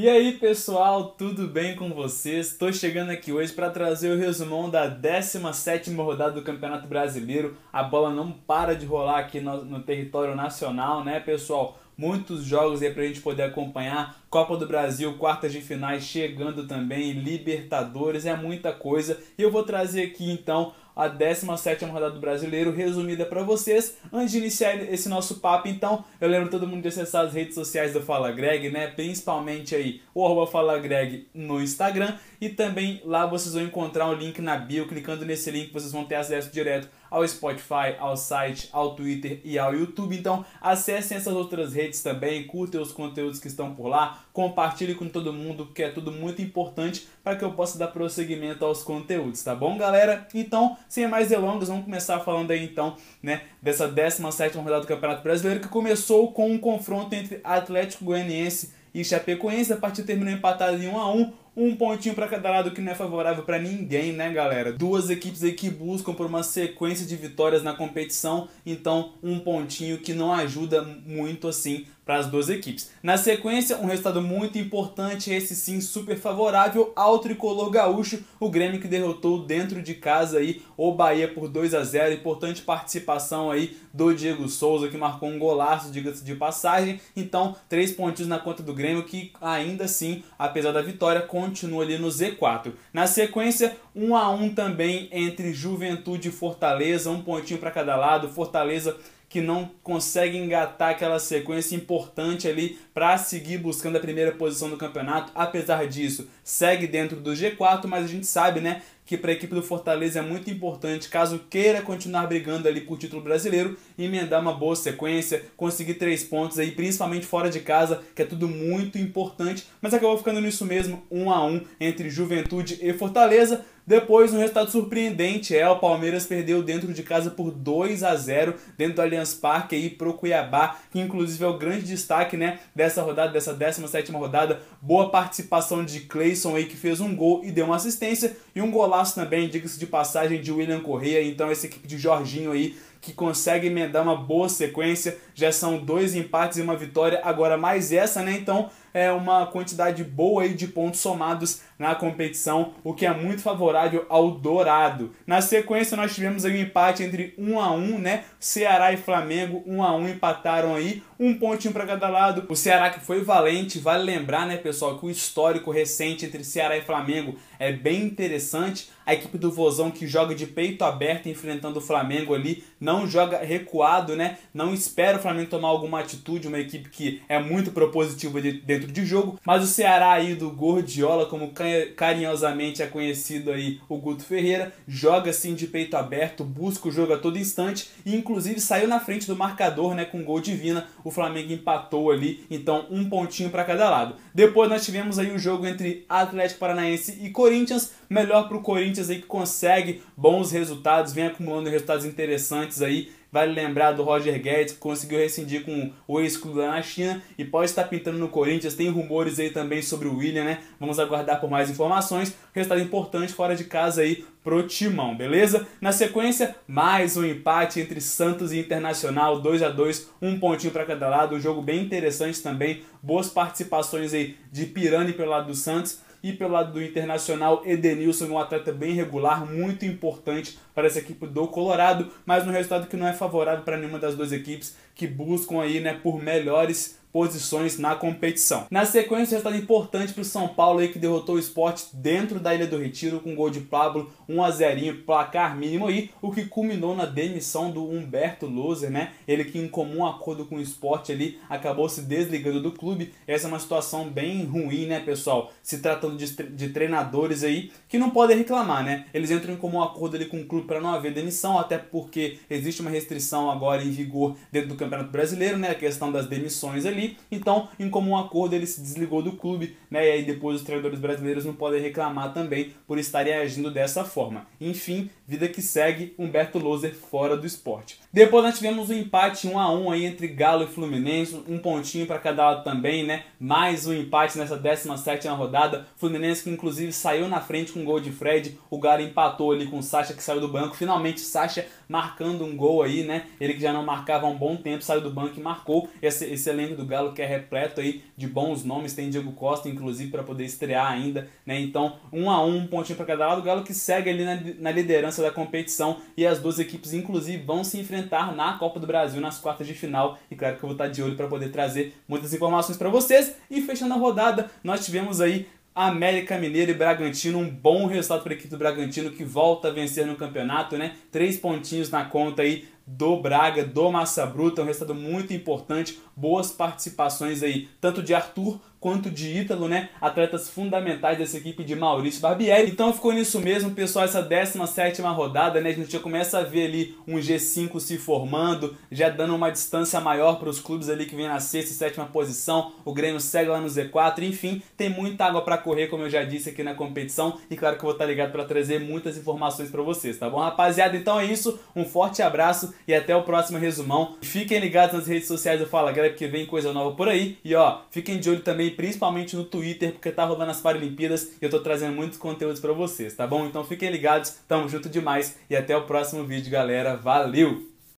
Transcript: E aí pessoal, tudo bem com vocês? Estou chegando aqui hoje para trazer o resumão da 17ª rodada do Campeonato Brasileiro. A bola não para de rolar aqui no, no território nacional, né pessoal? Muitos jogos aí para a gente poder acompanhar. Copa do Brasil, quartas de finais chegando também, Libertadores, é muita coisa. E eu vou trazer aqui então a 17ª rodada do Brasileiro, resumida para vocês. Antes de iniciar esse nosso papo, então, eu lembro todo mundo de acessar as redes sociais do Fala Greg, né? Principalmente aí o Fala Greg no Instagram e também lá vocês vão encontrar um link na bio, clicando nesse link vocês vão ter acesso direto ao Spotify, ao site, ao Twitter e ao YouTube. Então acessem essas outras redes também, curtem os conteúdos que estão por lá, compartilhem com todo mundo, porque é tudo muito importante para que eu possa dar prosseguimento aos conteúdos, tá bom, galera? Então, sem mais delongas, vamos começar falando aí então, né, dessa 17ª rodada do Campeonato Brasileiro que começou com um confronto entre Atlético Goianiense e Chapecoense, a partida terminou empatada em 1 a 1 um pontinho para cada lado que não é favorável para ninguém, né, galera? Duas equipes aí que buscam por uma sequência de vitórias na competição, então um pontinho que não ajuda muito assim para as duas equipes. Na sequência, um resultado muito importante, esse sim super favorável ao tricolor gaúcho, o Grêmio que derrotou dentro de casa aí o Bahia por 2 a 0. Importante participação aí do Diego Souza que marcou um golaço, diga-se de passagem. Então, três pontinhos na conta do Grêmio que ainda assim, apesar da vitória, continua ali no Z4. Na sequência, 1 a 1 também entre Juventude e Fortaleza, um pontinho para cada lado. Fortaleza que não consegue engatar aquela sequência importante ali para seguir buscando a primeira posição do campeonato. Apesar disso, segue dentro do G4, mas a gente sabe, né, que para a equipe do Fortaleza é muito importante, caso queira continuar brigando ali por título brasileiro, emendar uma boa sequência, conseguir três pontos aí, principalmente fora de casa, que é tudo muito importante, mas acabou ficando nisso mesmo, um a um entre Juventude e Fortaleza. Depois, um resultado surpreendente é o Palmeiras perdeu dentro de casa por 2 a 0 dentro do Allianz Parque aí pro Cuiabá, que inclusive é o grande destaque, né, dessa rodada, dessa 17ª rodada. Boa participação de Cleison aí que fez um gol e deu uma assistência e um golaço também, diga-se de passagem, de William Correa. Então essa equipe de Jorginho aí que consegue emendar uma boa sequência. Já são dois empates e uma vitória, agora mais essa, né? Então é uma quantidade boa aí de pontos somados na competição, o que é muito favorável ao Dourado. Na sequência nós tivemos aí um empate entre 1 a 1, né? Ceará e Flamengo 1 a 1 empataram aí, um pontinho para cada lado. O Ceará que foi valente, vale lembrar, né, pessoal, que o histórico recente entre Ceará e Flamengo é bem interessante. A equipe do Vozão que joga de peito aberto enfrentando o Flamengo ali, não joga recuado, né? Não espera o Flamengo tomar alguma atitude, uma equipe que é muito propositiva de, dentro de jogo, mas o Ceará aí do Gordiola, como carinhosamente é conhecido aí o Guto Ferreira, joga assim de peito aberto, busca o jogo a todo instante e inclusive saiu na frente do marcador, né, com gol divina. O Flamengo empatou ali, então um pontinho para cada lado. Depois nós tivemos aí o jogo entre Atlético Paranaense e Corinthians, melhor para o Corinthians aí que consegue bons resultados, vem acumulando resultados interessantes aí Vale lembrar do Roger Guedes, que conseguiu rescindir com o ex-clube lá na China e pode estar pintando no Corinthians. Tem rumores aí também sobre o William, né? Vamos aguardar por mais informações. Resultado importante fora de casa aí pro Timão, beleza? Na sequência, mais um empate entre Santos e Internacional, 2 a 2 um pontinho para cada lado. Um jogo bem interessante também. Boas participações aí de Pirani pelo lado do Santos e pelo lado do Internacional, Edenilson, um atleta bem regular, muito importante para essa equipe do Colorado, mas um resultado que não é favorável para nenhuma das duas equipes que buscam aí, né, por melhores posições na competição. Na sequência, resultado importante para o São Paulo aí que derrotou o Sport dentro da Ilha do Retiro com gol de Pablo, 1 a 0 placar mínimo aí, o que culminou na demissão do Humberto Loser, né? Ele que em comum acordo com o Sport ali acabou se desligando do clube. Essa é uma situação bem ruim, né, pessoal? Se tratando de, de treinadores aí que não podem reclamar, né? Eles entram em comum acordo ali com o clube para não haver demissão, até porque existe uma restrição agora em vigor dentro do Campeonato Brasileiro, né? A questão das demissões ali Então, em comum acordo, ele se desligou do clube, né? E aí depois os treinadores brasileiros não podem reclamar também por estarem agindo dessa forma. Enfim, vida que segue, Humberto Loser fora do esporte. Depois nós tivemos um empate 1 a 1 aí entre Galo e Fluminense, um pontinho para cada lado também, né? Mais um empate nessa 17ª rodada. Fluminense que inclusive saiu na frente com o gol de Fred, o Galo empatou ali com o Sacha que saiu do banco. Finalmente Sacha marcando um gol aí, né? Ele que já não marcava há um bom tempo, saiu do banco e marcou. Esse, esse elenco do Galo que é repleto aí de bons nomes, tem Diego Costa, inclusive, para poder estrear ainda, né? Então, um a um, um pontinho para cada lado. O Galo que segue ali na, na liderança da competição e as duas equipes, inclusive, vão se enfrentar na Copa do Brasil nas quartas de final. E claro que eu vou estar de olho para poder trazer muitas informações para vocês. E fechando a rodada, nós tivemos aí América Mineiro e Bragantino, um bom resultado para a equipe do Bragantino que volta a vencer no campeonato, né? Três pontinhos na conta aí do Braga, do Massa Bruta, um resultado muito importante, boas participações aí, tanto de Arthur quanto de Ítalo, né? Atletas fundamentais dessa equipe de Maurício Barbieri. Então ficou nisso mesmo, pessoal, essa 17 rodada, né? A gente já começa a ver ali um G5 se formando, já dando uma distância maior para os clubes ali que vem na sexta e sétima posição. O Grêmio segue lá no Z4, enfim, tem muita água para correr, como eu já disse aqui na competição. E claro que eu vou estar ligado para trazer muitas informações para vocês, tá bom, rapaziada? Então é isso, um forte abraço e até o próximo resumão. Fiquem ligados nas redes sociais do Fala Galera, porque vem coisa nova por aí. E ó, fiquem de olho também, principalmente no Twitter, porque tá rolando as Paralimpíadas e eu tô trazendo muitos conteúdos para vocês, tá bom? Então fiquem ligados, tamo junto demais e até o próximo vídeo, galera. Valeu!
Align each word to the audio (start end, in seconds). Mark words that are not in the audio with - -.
E 0.00 0.08
aí 0.08 0.34
pessoal, 0.34 1.06
tudo 1.18 1.48
bem 1.48 1.74
com 1.74 1.90
vocês? 1.90 2.52
Estou 2.52 2.72
chegando 2.72 3.10
aqui 3.10 3.32
hoje 3.32 3.52
para 3.52 3.68
trazer 3.68 4.12
o 4.12 4.16
resumão 4.16 4.70
da 4.70 4.88
17ª 4.88 5.96
rodada 5.96 6.30
do 6.30 6.42
Campeonato 6.42 6.86
Brasileiro. 6.86 7.56
A 7.72 7.82
bola 7.82 8.14
não 8.14 8.30
para 8.30 8.76
de 8.76 8.86
rolar 8.86 9.18
aqui 9.18 9.40
no, 9.40 9.64
no 9.64 9.82
território 9.82 10.36
nacional, 10.36 11.02
né 11.04 11.18
pessoal? 11.18 11.80
Muitos 11.96 12.44
jogos 12.44 12.80
aí 12.80 12.94
para 12.94 13.02
a 13.02 13.06
gente 13.08 13.20
poder 13.20 13.42
acompanhar. 13.42 14.16
Copa 14.30 14.56
do 14.56 14.68
Brasil, 14.68 15.18
quartas 15.18 15.50
de 15.50 15.60
finais 15.60 16.04
chegando 16.04 16.68
também, 16.68 17.10
Libertadores, 17.10 18.24
é 18.24 18.36
muita 18.36 18.72
coisa. 18.72 19.18
E 19.36 19.42
eu 19.42 19.50
vou 19.50 19.64
trazer 19.64 20.04
aqui 20.04 20.30
então 20.30 20.74
a 20.98 21.08
17ª 21.08 21.88
rodada 21.88 22.10
do 22.10 22.20
Brasileiro, 22.20 22.72
resumida 22.72 23.24
para 23.24 23.44
vocês. 23.44 23.96
Antes 24.12 24.32
de 24.32 24.38
iniciar 24.38 24.74
esse 24.92 25.08
nosso 25.08 25.36
papo, 25.36 25.68
então, 25.68 26.04
eu 26.20 26.28
lembro 26.28 26.50
todo 26.50 26.66
mundo 26.66 26.82
de 26.82 26.88
acessar 26.88 27.24
as 27.24 27.32
redes 27.32 27.54
sociais 27.54 27.92
do 27.92 28.02
Fala 28.02 28.32
Greg, 28.32 28.68
né? 28.68 28.88
Principalmente 28.88 29.76
aí 29.76 30.02
o 30.12 30.46
Fala 30.46 30.76
Greg 30.78 31.28
no 31.32 31.62
Instagram 31.62 32.14
e 32.40 32.48
também 32.48 33.00
lá 33.04 33.26
vocês 33.26 33.54
vão 33.54 33.62
encontrar 33.62 34.08
um 34.08 34.14
link 34.14 34.40
na 34.40 34.56
bio, 34.56 34.86
clicando 34.86 35.24
nesse 35.24 35.50
link 35.50 35.72
vocês 35.72 35.92
vão 35.92 36.04
ter 36.04 36.14
acesso 36.14 36.50
direto 36.52 36.88
ao 37.10 37.26
Spotify, 37.26 37.96
ao 37.98 38.16
site, 38.16 38.68
ao 38.72 38.94
Twitter 38.94 39.40
e 39.44 39.58
ao 39.58 39.74
YouTube. 39.74 40.16
Então 40.16 40.44
acessem 40.60 41.16
essas 41.16 41.34
outras 41.34 41.74
redes 41.74 42.02
também, 42.02 42.46
curtem 42.46 42.80
os 42.80 42.92
conteúdos 42.92 43.40
que 43.40 43.48
estão 43.48 43.74
por 43.74 43.88
lá, 43.88 44.22
compartilhem 44.32 44.94
com 44.94 45.08
todo 45.08 45.32
mundo, 45.32 45.66
porque 45.66 45.82
é 45.82 45.90
tudo 45.90 46.12
muito 46.12 46.40
importante 46.42 47.08
para 47.24 47.36
que 47.36 47.44
eu 47.44 47.52
possa 47.52 47.78
dar 47.78 47.88
prosseguimento 47.88 48.64
aos 48.64 48.82
conteúdos, 48.82 49.42
tá 49.42 49.54
bom, 49.54 49.76
galera? 49.76 50.26
Então, 50.34 50.76
sem 50.88 51.06
mais 51.06 51.28
delongas, 51.28 51.68
vamos 51.68 51.84
começar 51.84 52.20
falando 52.20 52.50
aí 52.50 52.64
então, 52.64 52.96
né, 53.22 53.42
dessa 53.60 53.88
17ª 53.88 54.54
rodada 54.56 54.80
do 54.80 54.86
Campeonato 54.86 55.22
Brasileiro 55.22 55.60
que 55.60 55.68
começou 55.68 56.32
com 56.32 56.50
um 56.50 56.58
confronto 56.58 57.14
entre 57.14 57.40
Atlético 57.42 58.04
Goianiense 58.04 58.72
e 58.94 59.04
Chapecoense, 59.04 59.72
a 59.72 59.76
partida 59.76 60.06
terminou 60.06 60.32
empatada 60.32 60.76
em 60.76 60.88
1 60.88 60.98
a 60.98 61.12
1 61.12 61.32
um 61.58 61.74
pontinho 61.74 62.14
para 62.14 62.28
cada 62.28 62.50
lado 62.50 62.70
que 62.70 62.80
não 62.80 62.92
é 62.92 62.94
favorável 62.94 63.42
para 63.42 63.58
ninguém, 63.58 64.12
né, 64.12 64.32
galera? 64.32 64.72
Duas 64.72 65.10
equipes 65.10 65.42
aí 65.42 65.52
que 65.52 65.68
buscam 65.68 66.14
por 66.14 66.26
uma 66.26 66.44
sequência 66.44 67.04
de 67.04 67.16
vitórias 67.16 67.64
na 67.64 67.74
competição, 67.74 68.48
então 68.64 69.14
um 69.20 69.40
pontinho 69.40 69.98
que 69.98 70.14
não 70.14 70.32
ajuda 70.32 70.82
muito 70.82 71.48
assim 71.48 71.84
para 72.08 72.20
as 72.20 72.26
duas 72.26 72.48
equipes. 72.48 72.90
Na 73.02 73.18
sequência, 73.18 73.76
um 73.76 73.84
resultado 73.84 74.22
muito 74.22 74.56
importante, 74.56 75.30
esse 75.30 75.54
sim 75.54 75.78
super 75.78 76.16
favorável 76.16 76.90
ao 76.96 77.18
tricolor 77.18 77.68
gaúcho, 77.68 78.24
o 78.40 78.48
Grêmio 78.48 78.80
que 78.80 78.88
derrotou 78.88 79.44
dentro 79.44 79.82
de 79.82 79.92
casa 79.92 80.38
aí 80.38 80.62
o 80.74 80.90
Bahia 80.94 81.28
por 81.28 81.48
2 81.48 81.74
a 81.74 81.84
0. 81.84 82.14
Importante 82.14 82.62
participação 82.62 83.50
aí 83.50 83.76
do 83.92 84.14
Diego 84.14 84.48
Souza 84.48 84.88
que 84.88 84.96
marcou 84.96 85.28
um 85.28 85.38
golaço, 85.38 85.90
diga-se 85.90 86.24
de 86.24 86.34
passagem. 86.34 86.98
Então, 87.14 87.54
três 87.68 87.92
pontinhos 87.92 88.30
na 88.30 88.38
conta 88.38 88.62
do 88.62 88.72
Grêmio 88.72 89.04
que 89.04 89.30
ainda 89.38 89.84
assim, 89.84 90.22
apesar 90.38 90.72
da 90.72 90.80
vitória, 90.80 91.20
continua 91.20 91.82
ali 91.82 91.98
no 91.98 92.08
Z4. 92.08 92.72
Na 92.90 93.06
sequência, 93.06 93.76
1 93.94 94.16
a 94.16 94.30
1 94.30 94.54
também 94.54 95.10
entre 95.12 95.52
Juventude 95.52 96.28
e 96.28 96.32
Fortaleza, 96.32 97.10
um 97.10 97.20
pontinho 97.20 97.60
para 97.60 97.70
cada 97.70 97.96
lado. 97.96 98.30
Fortaleza 98.30 98.96
que 99.28 99.40
não 99.40 99.70
consegue 99.82 100.38
engatar 100.38 100.90
aquela 100.90 101.18
sequência 101.18 101.76
importante 101.76 102.48
ali 102.48 102.78
para 102.94 103.18
seguir 103.18 103.58
buscando 103.58 103.96
a 103.96 104.00
primeira 104.00 104.32
posição 104.32 104.70
do 104.70 104.76
campeonato. 104.76 105.30
Apesar 105.34 105.86
disso, 105.86 106.28
segue 106.42 106.86
dentro 106.86 107.20
do 107.20 107.32
G4, 107.32 107.86
mas 107.86 108.04
a 108.04 108.08
gente 108.08 108.26
sabe, 108.26 108.60
né, 108.60 108.82
que 109.08 109.16
para 109.16 109.30
a 109.30 109.34
equipe 109.34 109.54
do 109.54 109.62
Fortaleza 109.62 110.18
é 110.18 110.22
muito 110.22 110.50
importante, 110.50 111.08
caso 111.08 111.40
queira 111.48 111.80
continuar 111.80 112.26
brigando 112.26 112.68
ali 112.68 112.82
por 112.82 112.98
título 112.98 113.22
brasileiro, 113.22 113.74
emendar 113.98 114.42
uma 114.42 114.52
boa 114.52 114.76
sequência, 114.76 115.46
conseguir 115.56 115.94
três 115.94 116.22
pontos 116.22 116.58
aí, 116.58 116.72
principalmente 116.72 117.24
fora 117.24 117.48
de 117.48 117.60
casa, 117.60 118.02
que 118.14 118.20
é 118.20 118.26
tudo 118.26 118.46
muito 118.46 118.98
importante, 118.98 119.66
mas 119.80 119.94
acabou 119.94 120.18
ficando 120.18 120.42
nisso 120.42 120.66
mesmo, 120.66 121.02
um 121.10 121.30
a 121.30 121.42
um 121.42 121.62
entre 121.80 122.10
Juventude 122.10 122.78
e 122.82 122.92
Fortaleza. 122.92 123.64
Depois, 123.88 124.34
um 124.34 124.38
resultado 124.38 124.70
surpreendente 124.70 125.56
é 125.56 125.66
o 125.66 125.78
Palmeiras 125.78 126.26
perdeu 126.26 126.62
dentro 126.62 126.92
de 126.92 127.02
casa 127.02 127.30
por 127.30 127.50
2 127.50 128.02
a 128.02 128.14
0 128.14 128.54
dentro 128.76 128.96
do 128.96 129.00
Allianz 129.00 129.32
Parque 129.32 129.74
aí 129.74 129.88
pro 129.88 130.12
Cuiabá, 130.12 130.76
que 130.90 131.00
inclusive 131.00 131.42
é 131.42 131.46
o 131.46 131.56
grande 131.56 131.86
destaque, 131.86 132.36
né, 132.36 132.58
dessa 132.74 133.00
rodada, 133.00 133.32
dessa 133.32 133.54
17ª 133.54 134.12
rodada. 134.12 134.60
Boa 134.82 135.10
participação 135.10 135.82
de 135.82 136.00
Cleison 136.00 136.54
aí 136.54 136.66
que 136.66 136.76
fez 136.76 137.00
um 137.00 137.16
gol 137.16 137.42
e 137.42 137.50
deu 137.50 137.64
uma 137.64 137.76
assistência 137.76 138.36
e 138.54 138.60
um 138.60 138.70
golaço 138.70 138.97
também, 139.04 139.48
diga-se 139.48 139.78
de 139.78 139.86
passagem, 139.86 140.40
de 140.40 140.52
William 140.52 140.80
Correa. 140.80 141.22
Então 141.22 141.50
essa 141.50 141.66
equipe 141.66 141.86
de 141.86 141.98
Jorginho 141.98 142.52
aí 142.52 142.76
que 143.00 143.12
consegue 143.12 143.68
emendar 143.68 144.02
uma 144.02 144.16
boa 144.16 144.48
sequência. 144.48 145.16
Já 145.34 145.52
são 145.52 145.78
dois 145.78 146.14
empates 146.14 146.58
e 146.58 146.62
uma 146.62 146.76
vitória, 146.76 147.20
agora 147.24 147.56
mais 147.56 147.92
essa, 147.92 148.22
né? 148.22 148.32
Então 148.32 148.70
é 148.92 149.10
uma 149.12 149.46
quantidade 149.46 150.02
boa 150.04 150.42
aí 150.42 150.54
de 150.54 150.66
pontos 150.66 151.00
somados 151.00 151.62
na 151.78 151.94
competição, 151.94 152.72
o 152.82 152.92
que 152.92 153.06
é 153.06 153.14
muito 153.14 153.40
favorável 153.40 154.04
ao 154.08 154.32
Dourado. 154.32 155.14
Na 155.26 155.40
sequência 155.40 155.96
nós 155.96 156.14
tivemos 156.14 156.44
aí 156.44 156.58
um 156.58 156.62
empate 156.62 157.02
entre 157.02 157.34
1 157.38 157.60
a 157.60 157.70
1, 157.70 157.98
né? 157.98 158.24
Ceará 158.40 158.92
e 158.92 158.96
Flamengo 158.96 159.62
1 159.64 159.82
a 159.82 159.94
1 159.94 160.08
empataram 160.08 160.74
aí, 160.74 161.02
um 161.18 161.34
pontinho 161.34 161.72
para 161.72 161.86
cada 161.86 162.08
lado. 162.08 162.44
O 162.48 162.56
Ceará 162.56 162.90
que 162.90 163.00
foi 163.00 163.22
valente, 163.22 163.78
vale 163.78 164.04
lembrar, 164.04 164.46
né, 164.46 164.56
pessoal, 164.56 164.98
que 164.98 165.06
o 165.06 165.10
histórico 165.10 165.70
recente 165.70 166.26
entre 166.26 166.42
Ceará 166.42 166.76
e 166.76 166.82
Flamengo 166.82 167.36
é 167.58 167.72
bem 167.72 168.02
interessante. 168.02 168.90
A 169.06 169.14
equipe 169.14 169.38
do 169.38 169.50
Vozão 169.50 169.90
que 169.90 170.06
joga 170.06 170.34
de 170.34 170.46
peito 170.46 170.84
aberto 170.84 171.28
enfrentando 171.28 171.78
o 171.78 171.82
Flamengo 171.82 172.34
ali, 172.34 172.62
não 172.80 173.06
joga 173.06 173.38
recuado, 173.38 174.14
né? 174.14 174.38
Não 174.52 174.74
espera 174.74 175.18
o 175.18 175.20
Flamengo 175.20 175.48
tomar 175.48 175.68
alguma 175.68 176.00
atitude, 176.00 176.46
uma 176.46 176.58
equipe 176.58 176.90
que 176.90 177.22
é 177.28 177.38
muito 177.38 177.70
propositiva 177.70 178.40
de, 178.40 178.52
dentro 178.78 178.92
de 178.92 179.04
jogo, 179.04 179.38
mas 179.44 179.62
o 179.62 179.66
Ceará 179.66 180.12
aí 180.12 180.34
do 180.34 180.50
Gordiola, 180.50 181.26
como 181.26 181.52
carinhosamente 181.96 182.82
é 182.82 182.86
conhecido 182.86 183.50
aí 183.50 183.80
o 183.88 183.98
Guto 183.98 184.24
Ferreira, 184.24 184.72
joga 184.86 185.30
assim 185.30 185.54
de 185.54 185.66
peito 185.66 185.96
aberto, 185.96 186.44
busca 186.44 186.88
o 186.88 186.92
jogo 186.92 187.12
a 187.12 187.18
todo 187.18 187.38
instante 187.38 187.90
e 188.04 188.14
inclusive 188.14 188.60
saiu 188.60 188.88
na 188.88 189.00
frente 189.00 189.26
do 189.26 189.36
marcador, 189.36 189.94
né, 189.94 190.04
com 190.04 190.24
gol 190.24 190.40
divina. 190.40 190.86
O 191.04 191.10
Flamengo 191.10 191.52
empatou 191.52 192.10
ali, 192.10 192.44
então 192.50 192.86
um 192.90 193.08
pontinho 193.08 193.50
para 193.50 193.64
cada 193.64 193.88
lado. 193.90 194.16
Depois 194.34 194.68
nós 194.68 194.84
tivemos 194.84 195.18
aí 195.18 195.30
o 195.30 195.38
jogo 195.38 195.66
entre 195.66 196.04
Atlético 196.08 196.60
Paranaense 196.60 197.18
e 197.20 197.30
Corinthians, 197.30 197.92
melhor 198.08 198.48
para 198.48 198.56
o 198.56 198.62
Corinthians 198.62 199.10
aí 199.10 199.20
que 199.20 199.26
consegue 199.26 200.02
bons 200.16 200.50
resultados, 200.52 201.12
vem 201.12 201.26
acumulando 201.26 201.70
resultados 201.70 202.04
interessantes 202.04 202.82
aí 202.82 203.10
Vale 203.30 203.52
lembrar 203.52 203.92
do 203.92 204.02
Roger 204.02 204.40
Guedes, 204.40 204.72
que 204.72 204.78
conseguiu 204.78 205.18
rescindir 205.18 205.64
com 205.64 205.92
o 206.06 206.18
ex-clube 206.20 206.60
lá 206.60 206.68
na 206.72 206.82
China 206.82 207.22
e 207.36 207.44
pode 207.44 207.70
estar 207.70 207.84
pintando 207.84 208.18
no 208.18 208.28
Corinthians. 208.28 208.74
Tem 208.74 208.88
rumores 208.88 209.38
aí 209.38 209.50
também 209.50 209.82
sobre 209.82 210.08
o 210.08 210.16
William, 210.16 210.44
né? 210.44 210.60
Vamos 210.80 210.98
aguardar 210.98 211.40
por 211.40 211.50
mais 211.50 211.68
informações. 211.68 212.34
Resultado 212.54 212.80
importante 212.80 213.32
fora 213.32 213.54
de 213.54 213.64
casa 213.64 214.00
aí 214.00 214.24
pro 214.42 214.66
Timão, 214.66 215.14
beleza? 215.14 215.66
Na 215.78 215.92
sequência, 215.92 216.56
mais 216.66 217.18
um 217.18 217.24
empate 217.24 217.80
entre 217.80 218.00
Santos 218.00 218.50
e 218.50 218.58
Internacional, 218.58 219.40
2 219.40 219.62
a 219.62 219.68
2 219.68 220.10
um 220.22 220.38
pontinho 220.38 220.72
para 220.72 220.86
cada 220.86 221.08
lado. 221.08 221.34
Um 221.36 221.40
jogo 221.40 221.60
bem 221.60 221.82
interessante 221.82 222.42
também. 222.42 222.82
Boas 223.02 223.28
participações 223.28 224.14
aí 224.14 224.36
de 224.50 224.64
Pirani 224.64 225.12
pelo 225.12 225.30
lado 225.30 225.48
do 225.48 225.54
Santos 225.54 226.00
e 226.22 226.32
pelo 226.32 226.52
lado 226.52 226.72
do 226.72 226.82
Internacional, 226.82 227.62
Edenilson, 227.64 228.26
um 228.26 228.38
atleta 228.38 228.72
bem 228.72 228.92
regular, 228.92 229.46
muito 229.46 229.84
importante 229.84 230.58
para 230.74 230.86
essa 230.86 230.98
equipe 230.98 231.26
do 231.26 231.48
Colorado, 231.48 232.10
mas 232.26 232.46
um 232.46 232.50
resultado 232.50 232.88
que 232.88 232.96
não 232.96 233.06
é 233.06 233.12
favorável 233.12 233.64
para 233.64 233.76
nenhuma 233.76 233.98
das 233.98 234.14
duas 234.14 234.32
equipes 234.32 234.76
que 234.94 235.06
buscam 235.06 235.60
aí, 235.60 235.80
né, 235.80 235.94
por 235.94 236.22
melhores 236.22 236.98
posições 237.12 237.78
na 237.78 237.94
competição. 237.94 238.66
Na 238.70 238.84
sequência, 238.84 239.36
resultado 239.36 239.56
importante 239.56 240.12
para 240.12 240.22
o 240.22 240.24
São 240.24 240.48
Paulo 240.48 240.80
aí 240.80 240.88
que 240.88 240.98
derrotou 240.98 241.36
o 241.36 241.38
Sport 241.38 241.82
dentro 241.92 242.38
da 242.38 242.54
Ilha 242.54 242.66
do 242.66 242.78
Retiro 242.78 243.20
com 243.20 243.34
gol 243.34 243.50
de 243.50 243.60
Pablo, 243.60 244.10
1 244.28 244.42
a 244.42 244.50
0 244.50 244.78
placar 245.04 245.56
mínimo 245.56 245.86
aí, 245.86 246.10
o 246.20 246.30
que 246.30 246.44
culminou 246.44 246.94
na 246.94 247.06
demissão 247.06 247.70
do 247.70 247.88
Humberto 247.88 248.46
Loser, 248.46 248.90
né? 248.90 249.12
Ele 249.26 249.44
que 249.44 249.58
em 249.58 249.68
comum 249.68 250.06
acordo 250.06 250.44
com 250.44 250.56
o 250.56 250.60
Sport 250.60 251.10
ali 251.10 251.38
acabou 251.48 251.88
se 251.88 252.02
desligando 252.02 252.62
do 252.62 252.72
clube. 252.72 253.12
Essa 253.26 253.46
é 253.46 253.48
uma 253.48 253.58
situação 253.58 254.08
bem 254.08 254.44
ruim, 254.44 254.86
né, 254.86 255.00
pessoal? 255.00 255.52
Se 255.62 255.78
tratando 255.78 256.16
de, 256.16 256.26
de 256.26 256.68
treinadores 256.70 257.42
aí 257.42 257.70
que 257.88 257.98
não 257.98 258.10
podem 258.10 258.36
reclamar, 258.36 258.84
né? 258.84 259.06
Eles 259.12 259.30
entram 259.30 259.54
em 259.54 259.56
comum 259.56 259.82
acordo 259.82 260.16
ali 260.16 260.26
com 260.26 260.40
o 260.40 260.46
clube 260.46 260.66
para 260.66 260.80
não 260.80 260.90
haver 260.90 261.12
demissão, 261.12 261.58
até 261.58 261.78
porque 261.78 262.38
existe 262.50 262.80
uma 262.80 262.90
restrição 262.90 263.50
agora 263.50 263.82
em 263.82 263.90
vigor 263.90 264.36
dentro 264.52 264.70
do 264.70 264.76
Campeonato 264.76 265.10
Brasileiro, 265.10 265.58
né? 265.58 265.70
A 265.70 265.74
questão 265.74 266.12
das 266.12 266.26
demissões 266.26 266.84
ali 266.84 267.07
Então, 267.30 267.68
em 267.78 267.88
comum 267.88 268.16
acordo, 268.16 268.54
ele 268.54 268.66
se 268.66 268.80
desligou 268.80 269.22
do 269.22 269.32
clube, 269.32 269.76
né? 269.90 270.06
E 270.06 270.10
aí 270.10 270.24
depois 270.24 270.56
os 270.56 270.62
treinadores 270.62 270.98
brasileiros 270.98 271.44
não 271.44 271.54
podem 271.54 271.80
reclamar 271.80 272.32
também 272.32 272.72
por 272.86 272.98
estarem 272.98 273.34
agindo 273.34 273.70
dessa 273.70 274.04
forma. 274.04 274.46
Enfim, 274.60 275.10
vida 275.28 275.46
que 275.46 275.60
segue, 275.60 276.14
Humberto 276.18 276.58
Loser 276.58 276.94
fora 276.94 277.36
do 277.36 277.46
esporte. 277.46 278.00
Depois 278.10 278.42
nós 278.42 278.56
tivemos 278.56 278.88
um 278.88 278.94
empate 278.94 279.46
1 279.46 279.58
a 279.58 279.70
1 279.70 279.90
aí 279.90 280.06
entre 280.06 280.26
Galo 280.26 280.64
e 280.64 280.66
Fluminense, 280.66 281.38
um 281.46 281.58
pontinho 281.58 282.06
para 282.06 282.18
cada 282.18 282.46
lado 282.46 282.64
também, 282.64 283.04
né? 283.04 283.24
Mais 283.38 283.86
um 283.86 283.92
empate 283.92 284.38
nessa 284.38 284.58
17ª 284.58 285.36
rodada. 285.36 285.86
Fluminense 285.98 286.42
que 286.42 286.48
inclusive 286.48 286.90
saiu 286.94 287.28
na 287.28 287.42
frente 287.42 287.72
com 287.72 287.82
o 287.82 287.84
gol 287.84 288.00
de 288.00 288.10
Fred, 288.10 288.58
o 288.70 288.78
Galo 288.78 289.02
empatou 289.02 289.52
ali 289.52 289.66
com 289.66 289.80
o 289.80 289.82
Sacha 289.82 290.14
que 290.14 290.22
saiu 290.22 290.40
do 290.40 290.48
banco. 290.48 290.74
Finalmente 290.74 291.20
Sacha 291.20 291.66
marcando 291.86 292.44
um 292.44 292.56
gol 292.56 292.82
aí, 292.82 293.04
né? 293.04 293.26
Ele 293.38 293.52
que 293.52 293.60
já 293.60 293.72
não 293.72 293.84
marcava 293.84 294.26
há 294.26 294.30
um 294.30 294.36
bom 294.36 294.56
tempo, 294.56 294.82
saiu 294.82 295.02
do 295.02 295.10
banco 295.10 295.38
e 295.38 295.42
marcou. 295.42 295.90
Esse, 296.00 296.24
esse 296.24 296.48
elenco 296.48 296.74
do 296.74 296.86
Galo 296.86 297.12
que 297.12 297.20
é 297.20 297.26
repleto 297.26 297.82
aí 297.82 298.02
de 298.16 298.26
bons 298.26 298.64
nomes, 298.64 298.94
tem 298.94 299.10
Diego 299.10 299.32
Costa, 299.32 299.68
inclusive, 299.68 300.10
para 300.10 300.22
poder 300.22 300.44
estrear 300.44 300.90
ainda, 300.90 301.28
né? 301.44 301.60
Então, 301.60 301.96
um 302.10 302.30
a 302.30 302.42
um, 302.42 302.58
um 302.58 302.66
pontinho 302.66 302.96
para 302.96 303.06
cada 303.06 303.28
lado. 303.28 303.40
O 303.40 303.44
Galo 303.44 303.62
que 303.62 303.74
segue 303.74 304.08
ali 304.08 304.24
na, 304.24 304.40
na 304.58 304.70
liderança 304.70 305.17
da 305.22 305.30
competição 305.30 305.98
e 306.16 306.26
as 306.26 306.38
duas 306.38 306.58
equipes, 306.58 306.92
inclusive, 306.92 307.42
vão 307.42 307.62
se 307.64 307.78
enfrentar 307.78 308.34
na 308.34 308.58
Copa 308.58 308.80
do 308.80 308.86
Brasil 308.86 309.20
nas 309.20 309.38
quartas 309.38 309.66
de 309.66 309.74
final. 309.74 310.18
E 310.30 310.36
claro 310.36 310.56
que 310.56 310.64
eu 310.64 310.68
vou 310.68 310.74
estar 310.74 310.88
de 310.88 311.02
olho 311.02 311.16
para 311.16 311.28
poder 311.28 311.50
trazer 311.50 311.94
muitas 312.06 312.32
informações 312.32 312.76
para 312.76 312.88
vocês. 312.88 313.34
E 313.50 313.60
fechando 313.62 313.94
a 313.94 313.96
rodada, 313.96 314.50
nós 314.62 314.84
tivemos 314.84 315.20
aí 315.20 315.46
América 315.74 316.36
Mineiro 316.36 316.72
e 316.72 316.74
Bragantino, 316.74 317.38
um 317.38 317.48
bom 317.48 317.86
resultado 317.86 318.24
para 318.24 318.32
a 318.32 318.34
equipe 318.34 318.50
do 318.50 318.58
Bragantino 318.58 319.12
que 319.12 319.22
volta 319.22 319.68
a 319.68 319.70
vencer 319.70 320.04
no 320.04 320.16
campeonato, 320.16 320.76
né? 320.76 320.96
Três 321.12 321.36
pontinhos 321.36 321.88
na 321.88 322.04
conta 322.04 322.42
aí 322.42 322.66
do 322.84 323.20
Braga, 323.20 323.64
do 323.64 323.88
Massa 323.92 324.26
Bruta, 324.26 324.62
um 324.62 324.64
resultado 324.64 324.94
muito 324.94 325.32
importante, 325.32 326.00
boas 326.16 326.50
participações 326.50 327.42
aí, 327.42 327.68
tanto 327.80 328.02
de 328.02 328.12
Arthur 328.12 328.58
quanto 328.80 329.10
de 329.10 329.38
Ítalo, 329.38 329.68
né? 329.68 329.90
Atletas 330.00 330.48
fundamentais 330.48 331.18
dessa 331.18 331.36
equipe 331.36 331.64
de 331.64 331.74
Maurício 331.74 332.20
Barbieri. 332.20 332.70
Então 332.70 332.92
ficou 332.92 333.12
nisso 333.12 333.40
mesmo, 333.40 333.70
pessoal, 333.72 334.04
essa 334.04 334.22
17 334.22 335.02
rodada, 335.02 335.60
né? 335.60 335.70
A 335.70 335.74
gente 335.74 335.92
já 335.92 336.00
começa 336.00 336.38
a 336.38 336.42
ver 336.42 336.66
ali 336.66 336.96
um 337.06 337.16
G5 337.16 337.80
se 337.80 337.98
formando, 337.98 338.76
já 338.90 339.08
dando 339.08 339.34
uma 339.34 339.50
distância 339.50 340.00
maior 340.00 340.38
para 340.38 340.48
os 340.48 340.60
clubes 340.60 340.88
ali 340.88 341.06
que 341.06 341.16
vem 341.16 341.28
na 341.28 341.40
sexta 341.40 341.72
e 341.72 341.74
sétima 341.74 342.06
posição. 342.06 342.72
O 342.84 342.92
Grêmio 342.92 343.20
segue 343.20 343.50
lá 343.50 343.60
no 343.60 343.68
Z4, 343.68 344.22
enfim, 344.22 344.62
tem 344.76 344.88
muita 344.88 345.24
água 345.24 345.42
para 345.42 345.58
correr, 345.58 345.88
como 345.88 346.04
eu 346.04 346.10
já 346.10 346.24
disse 346.24 346.50
aqui 346.50 346.62
na 346.62 346.74
competição. 346.74 347.38
E 347.50 347.56
claro 347.56 347.76
que 347.76 347.80
eu 347.80 347.86
vou 347.86 347.92
estar 347.92 348.06
ligado 348.06 348.32
para 348.32 348.44
trazer 348.44 348.80
muitas 348.80 349.16
informações 349.16 349.70
para 349.70 349.82
vocês, 349.82 350.18
tá 350.18 350.28
bom, 350.28 350.38
rapaziada? 350.38 350.96
Então 350.96 351.18
é 351.18 351.24
isso, 351.24 351.58
um 351.74 351.84
forte 351.84 352.22
abraço 352.22 352.74
e 352.86 352.94
até 352.94 353.14
o 353.14 353.22
próximo 353.22 353.58
resumão. 353.58 354.16
Fiquem 354.22 354.58
ligados 354.58 354.94
nas 354.94 355.06
redes 355.06 355.28
sociais 355.28 355.60
do 355.60 355.66
Fala 355.66 355.92
Galera, 355.92 356.12
porque 356.12 356.26
vem 356.26 356.46
coisa 356.46 356.72
nova 356.72 356.94
por 356.94 357.08
aí. 357.08 357.38
E 357.44 357.54
ó, 357.54 357.80
fiquem 357.90 358.18
de 358.18 358.30
olho 358.30 358.40
também, 358.40 358.67
principalmente 358.70 359.36
no 359.36 359.44
Twitter, 359.44 359.92
porque 359.92 360.10
tá 360.10 360.24
rolando 360.24 360.50
as 360.50 360.60
Paralimpíadas 360.60 361.32
e 361.40 361.44
eu 361.44 361.50
tô 361.50 361.60
trazendo 361.60 361.94
muitos 361.94 362.18
conteúdos 362.18 362.60
para 362.60 362.72
vocês, 362.72 363.14
tá 363.14 363.26
bom? 363.26 363.46
Então 363.46 363.64
fiquem 363.64 363.90
ligados, 363.90 364.36
tamo 364.46 364.68
junto 364.68 364.88
demais 364.88 365.36
e 365.48 365.56
até 365.56 365.76
o 365.76 365.86
próximo 365.86 366.24
vídeo, 366.24 366.50
galera. 366.50 366.96
Valeu! 366.96 367.77